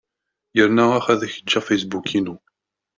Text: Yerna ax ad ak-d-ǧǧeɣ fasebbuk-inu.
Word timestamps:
Yerna 0.57 0.85
ax 0.97 1.05
ad 1.13 1.21
ak-d-ǧǧeɣ 1.25 1.63
fasebbuk-inu. 1.65 2.35